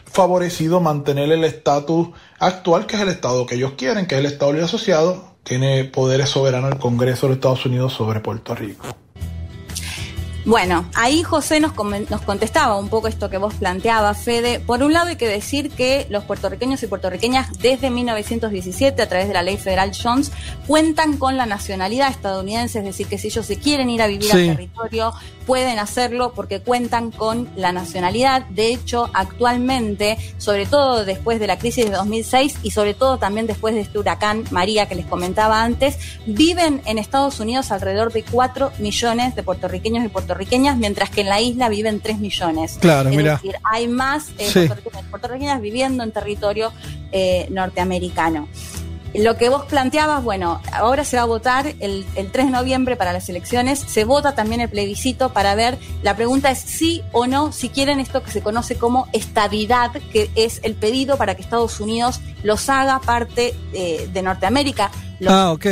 favorecido 0.05 0.79
mantener 0.79 1.31
el 1.31 1.43
estatus 1.43 2.09
actual, 2.39 2.85
que 2.85 2.95
es 2.95 3.01
el 3.01 3.09
estado 3.09 3.45
que 3.47 3.55
ellos 3.55 3.73
quieren, 3.75 4.05
que 4.05 4.15
es 4.15 4.19
el 4.19 4.27
estado 4.27 4.51
libre 4.53 4.65
asociado, 4.65 5.32
tiene 5.43 5.83
poderes 5.83 6.29
soberanos 6.29 6.71
el 6.71 6.79
Congreso 6.79 7.27
de 7.27 7.33
Estados 7.33 7.65
Unidos 7.65 7.93
sobre 7.93 8.19
Puerto 8.19 8.55
Rico. 8.55 9.02
Bueno, 10.45 10.85
ahí 10.93 11.23
José 11.23 11.61
nos, 11.61 11.73
nos 12.09 12.21
contestaba 12.21 12.77
un 12.77 12.89
poco 12.89 13.07
esto 13.07 13.29
que 13.29 13.37
vos 13.37 13.53
planteabas, 13.53 14.17
Fede. 14.19 14.59
Por 14.59 14.83
un 14.83 14.91
lado 14.91 15.07
hay 15.07 15.15
que 15.15 15.27
decir 15.27 15.71
que 15.71 16.05
los 16.09 16.25
puertorriqueños 16.25 16.83
y 16.83 16.87
puertorriqueñas 16.87 17.59
desde 17.59 17.89
1917, 17.89 19.01
a 19.01 19.07
través 19.07 19.29
de 19.29 19.33
la 19.33 19.41
ley 19.41 19.55
federal 19.55 19.91
Jones, 19.93 20.33
cuentan 20.67 21.17
con 21.17 21.37
la 21.37 21.45
nacionalidad 21.45 22.09
estadounidense, 22.09 22.79
es 22.79 22.85
decir, 22.85 23.07
que 23.07 23.17
si 23.17 23.27
ellos 23.27 23.45
se 23.45 23.57
quieren 23.57 23.89
ir 23.89 24.01
a 24.01 24.07
vivir 24.07 24.33
al 24.33 24.47
territorio, 24.47 25.13
pueden 25.45 25.79
hacerlo 25.79 26.33
porque 26.33 26.59
cuentan 26.59 27.11
con 27.11 27.49
la 27.55 27.71
nacionalidad. 27.71 28.45
De 28.47 28.67
hecho, 28.67 29.09
actualmente, 29.13 30.17
sobre 30.37 30.65
todo 30.65 31.05
después 31.05 31.39
de 31.39 31.47
la 31.47 31.57
crisis 31.57 31.85
de 31.85 31.91
2006 31.91 32.59
y 32.63 32.71
sobre 32.71 32.93
todo 32.93 33.17
también 33.17 33.47
después 33.47 33.75
de 33.75 33.81
este 33.81 33.99
huracán 33.99 34.43
María 34.51 34.87
que 34.87 34.95
les 34.95 35.05
comentaba 35.05 35.63
antes, 35.63 35.97
viven 36.25 36.81
en 36.85 36.97
Estados 36.97 37.39
Unidos 37.39 37.71
alrededor 37.71 38.11
de 38.11 38.23
4 38.23 38.73
millones 38.79 39.35
de 39.35 39.43
puertorriqueños 39.43 40.03
y 40.03 40.09
puertorriqueñas, 40.09 40.32
mientras 40.77 41.09
que 41.09 41.21
en 41.21 41.29
la 41.29 41.41
isla 41.41 41.69
viven 41.69 41.99
3 41.99 42.19
millones. 42.19 42.77
Claro, 42.79 43.09
es 43.09 43.15
mira. 43.15 43.33
decir, 43.33 43.55
hay 43.63 43.87
más 43.87 44.29
eh, 44.37 44.69
puertorriqueños, 45.09 45.61
viviendo 45.61 46.03
en 46.03 46.11
territorio 46.11 46.71
eh, 47.11 47.47
norteamericano. 47.49 48.47
Lo 49.13 49.37
que 49.37 49.49
vos 49.49 49.65
planteabas, 49.65 50.23
bueno, 50.23 50.59
ahora 50.71 51.03
se 51.03 51.17
va 51.17 51.23
a 51.23 51.25
votar 51.25 51.75
el, 51.79 52.05
3 52.15 52.31
de 52.31 52.51
noviembre 52.51 52.95
para 52.95 53.13
las 53.13 53.29
elecciones, 53.29 53.79
se 53.79 54.05
vota 54.05 54.33
también 54.33 54.61
el 54.61 54.69
plebiscito 54.69 55.33
para 55.33 55.53
ver, 55.53 55.77
la 56.01 56.15
pregunta 56.15 56.49
es 56.49 56.59
sí 56.59 57.03
o 57.11 57.27
no, 57.27 57.51
si 57.51 57.69
quieren 57.69 57.99
esto 57.99 58.23
que 58.23 58.31
se 58.31 58.41
conoce 58.41 58.75
como 58.75 59.07
estabilidad, 59.13 59.91
que 60.11 60.31
es 60.35 60.61
el 60.63 60.73
pedido 60.73 61.17
para 61.17 61.35
que 61.35 61.43
Estados 61.43 61.79
Unidos 61.79 62.21
los 62.41 62.69
haga 62.69 62.99
parte 62.99 63.53
eh, 63.73 64.09
de 64.11 64.21
Norteamérica. 64.23 64.89
ah, 65.27 65.51
ok. 65.51 65.65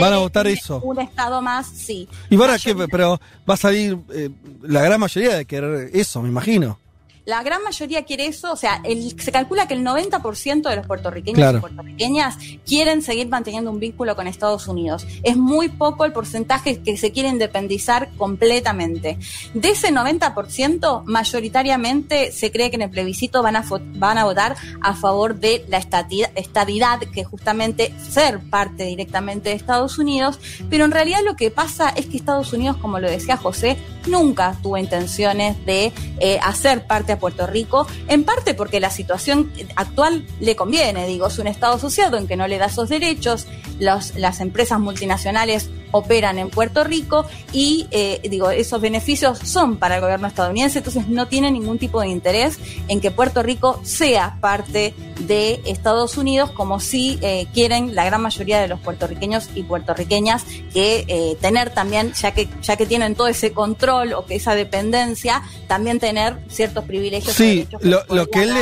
Van 0.00 0.12
a 0.12 0.18
votar 0.18 0.46
eso. 0.46 0.80
Un 0.84 1.00
estado 1.00 1.42
más, 1.42 1.66
sí. 1.66 2.08
¿Y 2.30 2.36
para 2.36 2.58
qué? 2.58 2.74
Pero 2.90 3.20
va 3.48 3.54
a 3.54 3.58
salir 3.58 3.98
eh, 4.12 4.30
la 4.62 4.82
gran 4.82 5.00
mayoría 5.00 5.36
de 5.36 5.44
querer 5.44 5.90
eso, 5.92 6.22
me 6.22 6.28
imagino. 6.28 6.78
La 7.24 7.42
gran 7.42 7.62
mayoría 7.62 8.04
quiere 8.04 8.26
eso, 8.26 8.52
o 8.52 8.56
sea, 8.56 8.82
se 9.18 9.32
calcula 9.32 9.66
que 9.66 9.72
el 9.72 9.82
90% 9.82 10.68
de 10.68 10.76
los 10.76 10.86
puertorriqueños 10.86 11.54
y 11.54 11.58
puertorriqueñas 11.58 12.36
quieren 12.66 13.00
seguir 13.00 13.28
manteniendo 13.28 13.70
un 13.70 13.80
vínculo 13.80 14.14
con 14.14 14.26
Estados 14.26 14.68
Unidos. 14.68 15.06
Es 15.22 15.36
muy 15.36 15.70
poco 15.70 16.04
el 16.04 16.12
porcentaje 16.12 16.82
que 16.82 16.98
se 16.98 17.12
quiere 17.12 17.30
independizar 17.30 18.10
completamente. 18.18 19.18
De 19.54 19.70
ese 19.70 19.90
90%, 19.90 21.04
mayoritariamente 21.06 22.30
se 22.30 22.52
cree 22.52 22.68
que 22.68 22.76
en 22.76 22.82
el 22.82 22.90
plebiscito 22.90 23.42
van 23.42 23.56
a, 23.56 23.64
van 23.94 24.18
a 24.18 24.24
votar 24.24 24.56
a 24.82 24.94
favor 24.94 25.36
de 25.36 25.64
la 25.68 25.78
estadidad, 25.78 27.00
que 27.00 27.24
justamente 27.24 27.94
ser 28.10 28.38
parte 28.50 28.84
directamente 28.84 29.48
de 29.48 29.54
Estados 29.54 29.98
Unidos, 29.98 30.38
pero 30.68 30.84
en 30.84 30.90
realidad 30.90 31.20
lo 31.24 31.36
que 31.36 31.50
pasa 31.50 31.88
es 31.88 32.04
que 32.06 32.18
Estados 32.18 32.52
Unidos, 32.52 32.76
como 32.76 33.00
lo 33.00 33.10
decía 33.10 33.38
José, 33.38 33.78
nunca 34.06 34.56
tuvo 34.62 34.76
intenciones 34.76 35.64
de 35.64 35.92
eh, 36.20 36.38
hacer 36.42 36.86
parte 36.86 37.16
Puerto 37.16 37.46
Rico, 37.46 37.86
en 38.08 38.24
parte 38.24 38.54
porque 38.54 38.80
la 38.80 38.90
situación 38.90 39.52
actual 39.76 40.26
le 40.40 40.56
conviene, 40.56 41.06
digo, 41.06 41.26
es 41.26 41.38
un 41.38 41.46
Estado 41.46 41.74
asociado 41.74 42.16
en 42.16 42.26
que 42.26 42.36
no 42.36 42.46
le 42.46 42.58
da 42.58 42.66
esos 42.66 42.88
derechos, 42.88 43.46
las 43.78 44.40
empresas 44.40 44.78
multinacionales 44.78 45.70
operan 45.94 46.38
en 46.38 46.50
Puerto 46.50 46.82
Rico 46.82 47.24
y 47.52 47.86
eh, 47.92 48.20
digo, 48.28 48.50
esos 48.50 48.80
beneficios 48.80 49.38
son 49.38 49.76
para 49.76 49.94
el 49.96 50.00
gobierno 50.00 50.26
estadounidense, 50.26 50.78
entonces 50.78 51.08
no 51.08 51.28
tiene 51.28 51.52
ningún 51.52 51.78
tipo 51.78 52.00
de 52.00 52.08
interés 52.08 52.58
en 52.88 53.00
que 53.00 53.12
Puerto 53.12 53.44
Rico 53.44 53.80
sea 53.84 54.38
parte 54.40 54.92
de 55.20 55.60
Estados 55.64 56.18
Unidos, 56.18 56.50
como 56.50 56.80
si 56.80 57.20
eh, 57.22 57.46
quieren 57.54 57.94
la 57.94 58.04
gran 58.04 58.20
mayoría 58.20 58.60
de 58.60 58.66
los 58.66 58.80
puertorriqueños 58.80 59.48
y 59.54 59.62
puertorriqueñas 59.62 60.44
que 60.72 61.04
eh, 61.06 61.36
tener 61.40 61.70
también, 61.70 62.12
ya 62.14 62.32
que, 62.32 62.48
ya 62.60 62.76
que 62.76 62.86
tienen 62.86 63.14
todo 63.14 63.28
ese 63.28 63.52
control 63.52 64.14
o 64.14 64.26
que 64.26 64.34
esa 64.34 64.56
dependencia, 64.56 65.42
también 65.68 66.00
tener 66.00 66.38
ciertos 66.48 66.84
privilegios. 66.84 67.36
Sí, 67.36 67.68
lo, 67.80 68.04
lo 68.08 68.26
que 68.26 68.42
él 68.42 68.56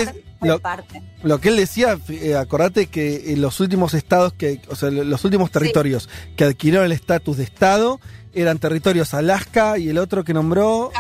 lo, 1.23 1.41
que 1.41 1.49
él 1.49 1.57
decía, 1.57 1.99
eh, 2.09 2.37
acordate 2.37 2.87
que 2.87 3.33
en 3.33 3.41
los 3.41 3.61
últimos 3.61 3.95
estados, 3.95 4.33
que, 4.33 4.61
o 4.69 4.75
sea, 4.75 4.91
los 4.91 5.25
últimos 5.25 5.51
territorios 5.51 6.09
que 6.37 6.45
adquirieron 6.45 6.85
el 6.87 6.93
estatus 6.93 7.37
de 7.37 7.45
estado 7.45 8.01
eran 8.35 8.59
territorios 8.59 9.15
Alaska 9.15 9.79
y 9.79 9.89
el 9.89 9.99
otro 9.99 10.25
que 10.25 10.35
nombró 10.35 10.91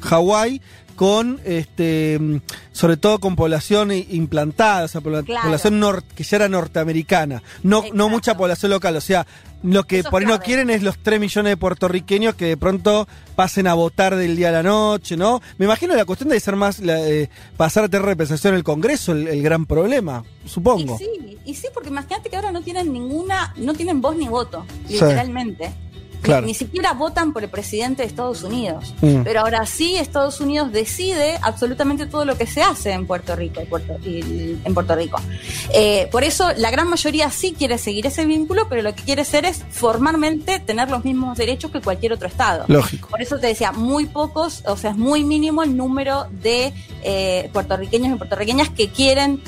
Hawái 0.00 0.62
con 0.98 1.40
este 1.44 2.18
sobre 2.72 2.96
todo 2.96 3.20
con 3.20 3.36
población 3.36 3.92
implantada, 3.92 4.84
o 4.84 4.88
sea, 4.88 5.00
población 5.00 5.80
que 6.14 6.24
ya 6.24 6.36
era 6.36 6.48
norteamericana, 6.48 7.42
no, 7.62 7.84
no 7.94 8.08
mucha 8.08 8.36
población 8.36 8.72
local, 8.72 8.96
o 8.96 9.00
sea, 9.00 9.24
lo 9.62 9.84
que 9.84 10.02
por 10.02 10.22
ahí 10.22 10.28
no 10.28 10.40
quieren 10.40 10.70
es 10.70 10.82
los 10.82 10.98
3 10.98 11.20
millones 11.20 11.52
de 11.52 11.56
puertorriqueños 11.56 12.34
que 12.34 12.46
de 12.46 12.56
pronto 12.56 13.06
pasen 13.36 13.68
a 13.68 13.74
votar 13.74 14.16
del 14.16 14.36
día 14.36 14.48
a 14.48 14.52
la 14.52 14.62
noche, 14.64 15.16
¿no? 15.16 15.40
Me 15.58 15.66
imagino 15.66 15.94
la 15.94 16.04
cuestión 16.04 16.30
de 16.30 16.40
ser 16.40 16.56
más, 16.56 16.80
eh, 16.80 17.28
pasar 17.56 17.84
a 17.84 17.88
tener 17.88 18.04
representación 18.04 18.54
en 18.54 18.58
el 18.58 18.64
Congreso, 18.64 19.12
el, 19.12 19.42
gran 19.42 19.66
problema, 19.66 20.24
supongo. 20.44 20.96
Y 20.96 20.98
sí, 20.98 21.38
y 21.44 21.54
sí, 21.54 21.68
porque 21.72 21.90
imagínate 21.90 22.28
que 22.28 22.36
ahora 22.36 22.50
no 22.50 22.62
tienen 22.62 22.92
ninguna, 22.92 23.54
no 23.56 23.74
tienen 23.74 24.00
voz 24.00 24.16
ni 24.16 24.28
voto, 24.28 24.66
literalmente. 24.88 25.72
Ni, 26.44 26.54
siquiera 26.54 26.92
votan 26.92 27.32
por 27.32 27.42
el 27.42 27.48
presidente 27.48 28.02
de 28.02 28.08
Estados 28.08 28.42
Unidos. 28.42 28.94
Mm. 29.00 29.22
Pero 29.22 29.40
ahora 29.40 29.64
sí 29.66 29.96
Estados 29.96 30.40
Unidos 30.40 30.72
decide 30.72 31.38
absolutamente 31.42 32.06
todo 32.06 32.24
lo 32.24 32.36
que 32.36 32.46
se 32.46 32.62
hace 32.62 32.92
en 32.92 33.06
Puerto 33.06 33.34
Rico. 33.36 33.60
en 33.60 34.74
Puerto 34.74 34.94
Rico. 34.94 35.20
Eh, 35.72 36.08
por 36.10 36.24
eso 36.24 36.50
la 36.56 36.70
gran 36.70 36.88
mayoría 36.88 37.30
sí 37.30 37.54
quiere 37.56 37.78
seguir 37.78 38.06
ese 38.06 38.26
vínculo, 38.26 38.68
pero 38.68 38.82
lo 38.82 38.94
que 38.94 39.02
quiere 39.02 39.22
hacer 39.22 39.44
es 39.44 39.64
formalmente 39.70 40.58
tener 40.58 40.90
los 40.90 41.04
mismos 41.04 41.38
derechos 41.38 41.70
que 41.70 41.80
cualquier 41.80 42.12
otro 42.12 42.28
Estado. 42.28 42.64
Lógico. 42.68 43.08
Por 43.08 43.22
eso 43.22 43.38
te 43.38 43.46
decía, 43.46 43.72
muy 43.72 44.06
pocos, 44.06 44.62
o 44.66 44.76
sea, 44.76 44.90
es 44.90 44.96
muy 44.96 45.24
mínimo 45.24 45.62
el 45.62 45.76
número 45.76 46.26
de 46.42 46.72
eh, 47.02 47.50
puertorriqueños 47.52 48.14
y 48.14 48.18
puertorriqueñas 48.18 48.68
que 48.70 48.88
quieren 48.88 49.40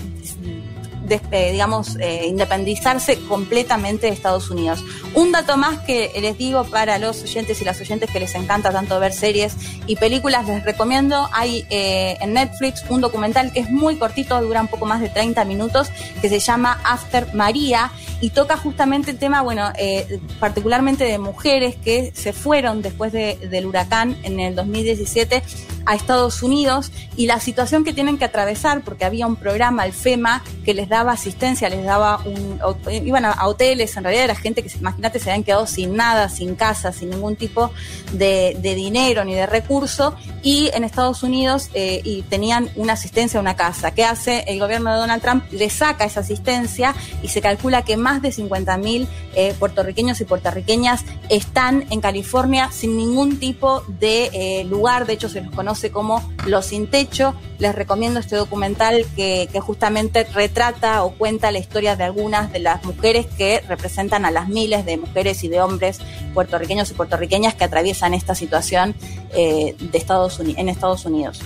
de, 1.11 1.21
eh, 1.33 1.53
digamos, 1.53 1.97
eh, 2.01 2.27
independizarse 2.27 3.21
completamente 3.29 4.07
de 4.07 4.13
Estados 4.13 4.49
Unidos. 4.49 4.83
Un 5.15 5.33
dato 5.33 5.57
más 5.57 5.81
que 5.81 6.13
les 6.21 6.39
digo 6.39 6.65
para 6.65 6.99
los 6.99 7.23
oyentes 7.23 7.61
y 7.61 7.65
las 7.65 7.81
oyentes 7.81 8.11
que 8.11 8.21
les 8.21 8.35
encanta 8.35 8.71
tanto 8.71 8.99
ver 9.01 9.13
series 9.13 9.57
y 9.87 9.97
películas, 9.97 10.47
les 10.47 10.65
recomiendo, 10.65 11.29
hay 11.33 11.67
eh, 11.69 12.17
en 12.21 12.35
Netflix 12.35 12.85
un 12.89 13.01
documental 13.01 13.53
que 13.53 13.61
es 13.61 13.71
muy 13.71 13.97
cortito, 13.97 14.41
dura 14.41 14.61
un 14.61 14.69
poco 14.69 14.87
más 14.87 15.01
de 15.01 15.09
30 15.09 15.45
minutos, 15.45 15.89
que 16.23 16.29
se 16.29 16.39
llama 16.39 16.81
After 16.85 17.35
María 17.35 17.91
y 18.21 18.31
toca 18.31 18.57
justamente 18.57 19.11
el 19.11 19.19
tema, 19.19 19.43
bueno, 19.43 19.73
eh, 19.77 20.21
particularmente 20.39 21.05
de 21.05 21.19
mujeres 21.19 21.75
que 21.75 22.13
se 22.15 22.33
fueron 22.33 22.83
después 22.83 23.13
de, 23.13 23.37
del 23.51 23.67
huracán 23.67 24.17
en 24.23 24.39
el 24.39 24.55
2017 24.55 25.43
a 25.87 25.95
Estados 25.95 26.43
Unidos 26.43 26.93
y 27.17 27.27
la 27.27 27.41
situación 27.41 27.85
que 27.85 27.93
tienen 27.93 28.19
que 28.19 28.25
atravesar, 28.25 28.83
porque 28.83 29.05
había 29.05 29.27
un 29.27 29.37
programa, 29.37 29.85
el 29.85 29.93
FEMA, 29.93 30.43
que 30.65 30.75
les 30.75 30.89
daba 30.89 31.13
asistencia, 31.13 31.69
les 31.69 31.85
daba 31.85 32.21
un. 32.25 32.61
iban 32.91 33.25
a, 33.25 33.47
hoteles, 33.47 33.97
en 33.97 34.05
realidad 34.05 34.25
era 34.25 34.35
gente 34.35 34.63
que, 34.63 34.71
imagínate, 34.79 35.19
se 35.19 35.31
habían 35.31 35.45
quedado 35.45 35.67
sin 35.67 35.97
nada, 35.97 36.29
sin 36.29 36.55
casa, 36.55 36.93
sin 36.93 37.11
ningún 37.11 37.37
tipo 37.37 37.71
de, 38.13 38.57
dinero 38.61 39.25
ni 39.25 39.35
de 39.35 39.47
recurso, 39.47 40.15
y 40.43 40.71
en 40.75 40.85
Estados 40.85 41.23
Unidos 41.23 41.71
eh, 41.75 42.01
y 42.05 42.23
tenían 42.23 42.71
una 42.77 42.95
asistencia 42.95 43.39
a 43.39 43.43
una 43.43 43.57
casa. 43.57 43.93
¿Qué 43.93 44.05
hace 44.05 44.45
el 44.49 44.59
gobierno 44.59 44.93
de 44.93 44.99
Donald 44.99 45.23
Trump? 45.23 45.45
Le 45.53 45.69
saca 45.71 46.05
esa 46.05 46.21
asistencia 46.21 46.95
y 47.23 47.29
se 47.29 47.41
calcula 47.41 47.83
que 47.83 47.97
más 47.97 48.23
de 48.23 48.31
50.000 48.31 49.07
eh, 49.35 49.55
puertorriqueños 49.59 50.21
y 50.21 50.25
puertorriqueñas 50.25 51.05
están 51.29 51.87
en 51.91 52.01
California 52.01 52.71
sin 52.73 52.97
ningún 52.97 53.39
tipo 53.39 53.83
de 53.87 54.31
eh, 54.33 54.65
lugar, 54.65 55.07
de 55.07 55.15
hecho 55.15 55.29
se 55.29 55.43
los 55.43 55.55
conoce 55.55 55.91
como 55.91 56.23
Los 56.47 56.67
Sin 56.67 56.87
Techo. 56.89 57.35
Les 57.59 57.75
recomiendo 57.75 58.21
este 58.21 58.37
documental 58.37 59.05
que, 59.15 59.49
que 59.53 59.61
justamente 59.61 60.25
retrata 60.25 61.05
o 61.05 61.11
cuenta 61.13 61.51
la 61.51 61.59
historia 61.59 61.95
de 61.95 62.05
algunas 62.05 62.51
de 62.53 62.59
las 62.61 62.83
mujeres 62.85 63.27
que 63.27 63.63
representan 63.69 64.25
a 64.25 64.31
las 64.31 64.49
miles 64.49 64.87
de 64.87 64.97
mujeres 64.97 65.45
y 65.45 65.49
de 65.49 65.61
hombres 65.61 65.99
puertorriqueños 66.33 66.91
y 66.91 66.95
puertorriqueñas 66.95 67.55
que 67.55 67.65
atraviesan 67.65 68.15
esta 68.15 68.35
situación 68.35 68.95
eh, 69.35 69.77
de 69.79 69.99
Estados 69.99 70.30
en 70.39 70.69
Estados 70.69 71.05
Unidos. 71.07 71.41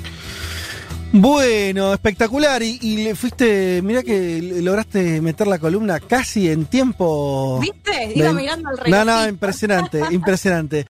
Bueno, 1.17 1.95
espectacular. 1.95 2.61
Y, 2.61 3.05
le 3.05 3.15
fuiste, 3.15 3.81
mira 3.83 4.03
que 4.03 4.43
lograste 4.61 5.21
meter 5.21 5.47
la 5.47 5.61
columna 5.61 6.01
casi 6.01 6.51
en 6.51 6.67
tiempo. 6.67 7.61
¿Viste? 7.61 8.13
Iba 8.17 8.33
mirando 8.33 8.71
al 8.71 8.79
reloj. 8.79 8.99
No, 8.99 9.05
no, 9.05 9.29
impresionante, 9.29 10.03
impresionante. 10.11 10.79